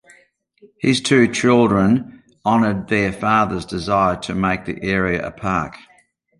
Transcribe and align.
His 0.79 0.99
two 0.99 1.31
children 1.31 2.23
honored 2.43 2.87
their 2.87 3.13
father's 3.13 3.67
desire 3.67 4.15
to 4.21 4.33
make 4.33 4.65
the 4.65 4.81
area 4.81 5.23
a 5.23 5.29
park. 5.29 5.75